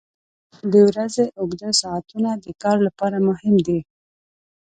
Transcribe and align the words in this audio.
•د 0.71 0.73
ورځې 0.87 1.25
اوږده 1.39 1.69
ساعتونه 1.81 2.29
د 2.43 2.47
کار 2.63 2.77
لپاره 2.87 3.17
مهم 3.27 3.55
دي. 3.67 3.79